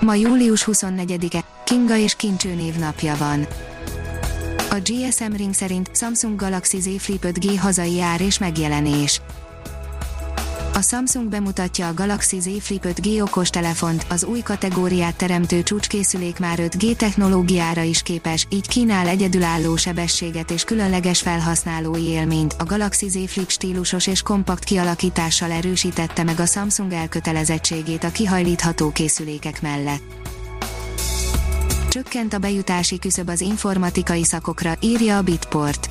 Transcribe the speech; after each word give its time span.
Ma 0.00 0.14
július 0.14 0.64
24-e, 0.66 1.44
Kinga 1.64 1.96
és 1.96 2.14
Kincső 2.14 2.54
névnapja 2.54 3.16
van. 3.16 3.46
A 4.70 4.76
GSM 4.84 5.32
Ring 5.36 5.54
szerint 5.54 5.90
Samsung 5.96 6.40
Galaxy 6.40 6.80
Z 6.80 6.88
Flip 6.98 7.24
5G 7.26 7.56
hazai 7.60 8.00
ár 8.00 8.20
és 8.20 8.38
megjelenés. 8.38 9.20
A 10.74 10.82
Samsung 10.82 11.28
bemutatja 11.28 11.88
a 11.88 11.94
Galaxy 11.94 12.40
Z 12.40 12.48
Flip 12.60 12.84
5G 12.86 13.22
okostelefont, 13.22 14.06
az 14.08 14.24
új 14.24 14.40
kategóriát 14.40 15.16
teremtő 15.16 15.62
csúcskészülék 15.62 16.38
már 16.38 16.58
5G 16.62 16.96
technológiára 16.96 17.82
is 17.82 18.02
képes, 18.02 18.46
így 18.50 18.68
kínál 18.68 19.08
egyedülálló 19.08 19.76
sebességet 19.76 20.50
és 20.50 20.64
különleges 20.64 21.20
felhasználói 21.20 22.02
élményt. 22.02 22.54
A 22.58 22.64
Galaxy 22.64 23.08
Z 23.08 23.18
Flip 23.26 23.50
stílusos 23.50 24.06
és 24.06 24.22
kompakt 24.22 24.64
kialakítással 24.64 25.50
erősítette 25.50 26.22
meg 26.22 26.40
a 26.40 26.46
Samsung 26.46 26.92
elkötelezettségét 26.92 28.04
a 28.04 28.10
kihajlítható 28.10 28.90
készülékek 28.90 29.62
mellett. 29.62 30.02
Csökkent 31.88 32.34
a 32.34 32.38
bejutási 32.38 32.98
küszöb 32.98 33.28
az 33.28 33.40
informatikai 33.40 34.24
szakokra, 34.24 34.74
írja 34.80 35.16
a 35.16 35.22
Bitport 35.22 35.90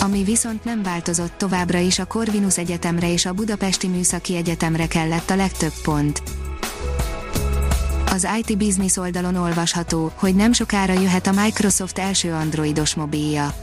ami 0.00 0.22
viszont 0.24 0.64
nem 0.64 0.82
változott 0.82 1.32
továbbra 1.36 1.78
is 1.78 1.98
a 1.98 2.04
Corvinus 2.04 2.58
Egyetemre 2.58 3.12
és 3.12 3.26
a 3.26 3.32
Budapesti 3.32 3.86
Műszaki 3.86 4.36
Egyetemre 4.36 4.86
kellett 4.86 5.30
a 5.30 5.36
legtöbb 5.36 5.72
pont. 5.82 6.22
Az 8.12 8.28
IT 8.38 8.58
Business 8.58 8.96
oldalon 8.96 9.36
olvasható, 9.36 10.12
hogy 10.14 10.34
nem 10.34 10.52
sokára 10.52 10.92
jöhet 10.92 11.26
a 11.26 11.32
Microsoft 11.42 11.98
első 11.98 12.32
androidos 12.32 12.94
mobilja. 12.94 13.54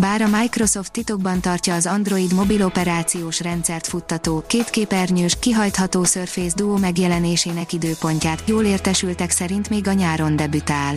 Bár 0.00 0.22
a 0.22 0.28
Microsoft 0.28 0.92
titokban 0.92 1.40
tartja 1.40 1.74
az 1.74 1.86
Android 1.86 2.32
mobil 2.32 2.64
operációs 2.64 3.40
rendszert 3.40 3.86
futtató, 3.86 4.44
képernyős, 4.70 5.38
kihajtható 5.38 6.04
Surface 6.04 6.54
Duo 6.54 6.76
megjelenésének 6.76 7.72
időpontját, 7.72 8.42
jól 8.46 8.64
értesültek 8.64 9.30
szerint 9.30 9.70
még 9.70 9.88
a 9.88 9.92
nyáron 9.92 10.36
debütál. 10.36 10.94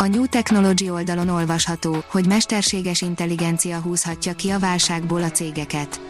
A 0.00 0.06
New 0.06 0.26
Technology 0.26 0.90
oldalon 0.90 1.28
olvasható, 1.28 2.04
hogy 2.10 2.26
mesterséges 2.26 3.02
intelligencia 3.02 3.78
húzhatja 3.78 4.32
ki 4.32 4.50
a 4.50 4.58
válságból 4.58 5.22
a 5.22 5.30
cégeket. 5.30 6.00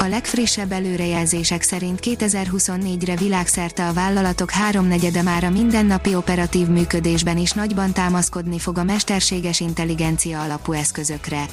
A 0.00 0.04
legfrissebb 0.04 0.72
előrejelzések 0.72 1.62
szerint 1.62 2.00
2024-re 2.02 3.16
világszerte 3.16 3.88
a 3.88 3.92
vállalatok 3.92 4.50
háromnegyede 4.50 5.22
már 5.22 5.44
a 5.44 5.50
mindennapi 5.50 6.14
operatív 6.14 6.66
működésben 6.66 7.38
is 7.38 7.52
nagyban 7.52 7.92
támaszkodni 7.92 8.58
fog 8.58 8.78
a 8.78 8.84
mesterséges 8.84 9.60
intelligencia 9.60 10.42
alapú 10.42 10.72
eszközökre. 10.72 11.44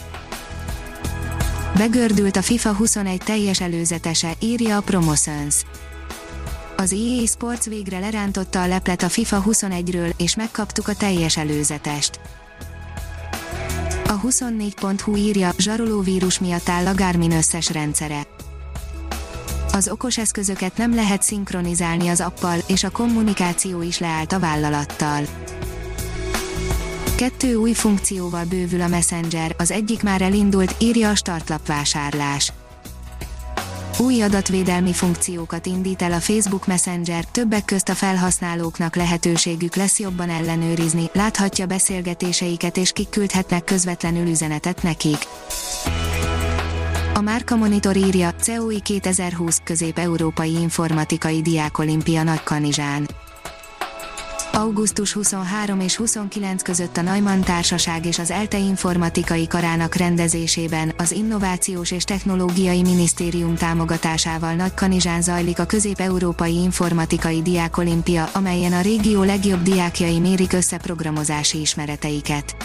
Begördült 1.77 2.35
a 2.35 2.41
FIFA 2.41 2.73
21 2.73 3.21
teljes 3.25 3.61
előzetese, 3.61 4.33
írja 4.39 4.77
a 4.77 4.81
Promotions 4.81 5.63
az 6.81 6.93
EA 6.93 7.25
Sports 7.25 7.65
végre 7.65 7.99
lerántotta 7.99 8.61
a 8.61 8.67
leplet 8.67 9.03
a 9.03 9.09
FIFA 9.09 9.43
21-ről, 9.45 10.13
és 10.17 10.35
megkaptuk 10.35 10.87
a 10.87 10.95
teljes 10.95 11.37
előzetest. 11.37 12.19
A 14.07 14.19
24.hu 14.19 15.15
írja, 15.15 15.51
zsaroló 15.57 15.99
vírus 15.99 16.39
miatt 16.39 16.69
áll 16.69 16.85
a 16.87 16.95
Garmin 16.95 17.31
összes 17.31 17.69
rendszere. 17.69 18.27
Az 19.71 19.89
okos 19.89 20.17
eszközöket 20.17 20.77
nem 20.77 20.95
lehet 20.95 21.23
szinkronizálni 21.23 22.07
az 22.07 22.21
appal, 22.21 22.59
és 22.67 22.83
a 22.83 22.91
kommunikáció 22.91 23.81
is 23.81 23.99
leállt 23.99 24.31
a 24.31 24.39
vállalattal. 24.39 25.23
Kettő 27.15 27.55
új 27.55 27.73
funkcióval 27.73 28.45
bővül 28.45 28.81
a 28.81 28.87
Messenger, 28.87 29.55
az 29.57 29.71
egyik 29.71 30.03
már 30.03 30.21
elindult, 30.21 30.75
írja 30.79 31.09
a 31.09 31.15
startlap 31.15 31.67
vásárlás 31.67 32.53
új 33.99 34.21
adatvédelmi 34.21 34.93
funkciókat 34.93 35.65
indít 35.65 36.01
el 36.01 36.11
a 36.11 36.19
Facebook 36.19 36.67
Messenger, 36.67 37.25
többek 37.25 37.65
közt 37.65 37.89
a 37.89 37.93
felhasználóknak 37.93 38.95
lehetőségük 38.95 39.75
lesz 39.75 39.99
jobban 39.99 40.29
ellenőrizni, 40.29 41.09
láthatja 41.13 41.65
beszélgetéseiket 41.65 42.77
és 42.77 42.91
kiküldhetnek 42.91 43.63
közvetlenül 43.63 44.27
üzenetet 44.27 44.83
nekik. 44.83 45.17
A 47.13 47.21
Márka 47.21 47.55
Monitor 47.55 47.95
írja, 47.95 48.33
CEOI 48.33 48.79
2020 48.79 49.61
közép-európai 49.63 50.51
informatikai 50.51 51.41
diákolimpia 51.41 52.23
Nagykanizsán. 52.23 53.07
Augusztus 54.61 55.13
23 55.13 55.79
és 55.79 55.95
29 55.95 56.61
között 56.61 56.97
a 56.97 57.01
Neumann 57.01 57.41
Társaság 57.41 58.05
és 58.05 58.19
az 58.19 58.31
ELTE 58.31 58.57
informatikai 58.57 59.47
karának 59.47 59.95
rendezésében 59.95 60.93
az 60.97 61.11
Innovációs 61.11 61.91
és 61.91 62.03
Technológiai 62.03 62.81
Minisztérium 62.81 63.55
támogatásával 63.55 64.53
Nagykanizsán 64.53 65.21
zajlik 65.21 65.59
a 65.59 65.65
Közép-Európai 65.65 66.53
Informatikai 66.53 67.41
Diákolimpia, 67.41 68.29
amelyen 68.33 68.73
a 68.73 68.81
régió 68.81 69.23
legjobb 69.23 69.61
diákjai 69.61 70.19
mérik 70.19 70.53
össze 70.53 70.77
programozási 70.77 71.59
ismereteiket. 71.59 72.55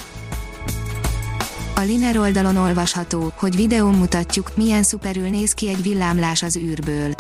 A 1.74 1.80
Liner 1.80 2.18
oldalon 2.18 2.56
olvasható, 2.56 3.32
hogy 3.36 3.56
videón 3.56 3.94
mutatjuk, 3.94 4.56
milyen 4.56 4.82
szuperül 4.82 5.28
néz 5.28 5.52
ki 5.52 5.68
egy 5.68 5.82
villámlás 5.82 6.42
az 6.42 6.56
űrből. 6.56 7.14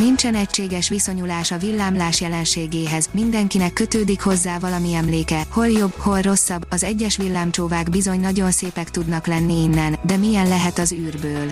Nincsen 0.00 0.34
egységes 0.34 0.88
viszonyulás 0.88 1.50
a 1.50 1.58
villámlás 1.58 2.20
jelenségéhez, 2.20 3.08
mindenkinek 3.12 3.72
kötődik 3.72 4.20
hozzá 4.20 4.58
valami 4.58 4.94
emléke, 4.94 5.46
hol 5.48 5.68
jobb, 5.68 5.94
hol 5.96 6.20
rosszabb, 6.20 6.66
az 6.70 6.84
egyes 6.84 7.16
villámcsóvák 7.16 7.90
bizony 7.90 8.20
nagyon 8.20 8.50
szépek 8.50 8.90
tudnak 8.90 9.26
lenni 9.26 9.62
innen, 9.62 9.98
de 10.02 10.16
milyen 10.16 10.48
lehet 10.48 10.78
az 10.78 10.92
űrből. 10.92 11.50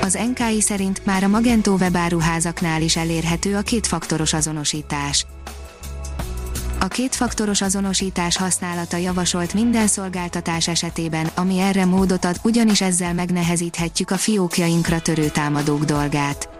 Az 0.00 0.18
NKI 0.34 0.60
szerint 0.60 1.06
már 1.06 1.22
a 1.24 1.28
Magento 1.28 1.72
webáruházaknál 1.72 2.82
is 2.82 2.96
elérhető 2.96 3.56
a 3.56 3.60
kétfaktoros 3.60 4.32
azonosítás. 4.32 5.26
A 6.80 6.88
kétfaktoros 6.88 7.60
azonosítás 7.60 8.36
használata 8.36 8.96
javasolt 8.96 9.54
minden 9.54 9.86
szolgáltatás 9.86 10.68
esetében, 10.68 11.30
ami 11.34 11.58
erre 11.58 11.84
módot 11.84 12.24
ad, 12.24 12.36
ugyanis 12.42 12.80
ezzel 12.80 13.14
megnehezíthetjük 13.14 14.10
a 14.10 14.16
fiókjainkra 14.16 15.00
törő 15.00 15.28
támadók 15.28 15.84
dolgát. 15.84 16.59